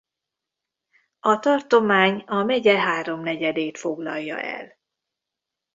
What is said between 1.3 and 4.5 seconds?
tartomány a megye háromnegyedét foglalja